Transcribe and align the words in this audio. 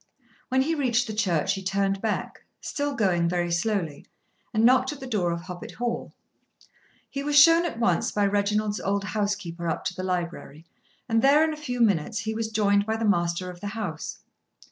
When 0.49 0.63
he 0.63 0.73
reached 0.73 1.05
the 1.05 1.13
church 1.13 1.53
he 1.53 1.61
turned 1.61 2.01
back, 2.01 2.43
still 2.59 2.95
going 2.95 3.29
very 3.29 3.51
slowly, 3.51 4.07
and 4.51 4.65
knocked 4.65 4.91
at 4.91 4.99
the 4.99 5.05
door 5.05 5.31
of 5.31 5.41
Hoppet 5.41 5.73
Hall. 5.75 6.11
He 7.07 7.21
was 7.21 7.39
shown 7.39 7.65
at 7.67 7.77
once 7.77 8.11
by 8.11 8.25
Reginald's 8.25 8.81
old 8.81 9.03
housekeeper 9.03 9.67
up 9.69 9.85
to 9.85 9.93
the 9.93 10.01
library, 10.01 10.65
and 11.07 11.21
there 11.21 11.43
in 11.43 11.53
a 11.53 11.55
few 11.55 11.81
minutes 11.81 12.21
he 12.21 12.33
was 12.33 12.49
joined 12.49 12.87
by 12.87 12.95
the 12.97 13.05
master 13.05 13.51
of 13.51 13.61
the 13.61 13.67
house. 13.77 14.17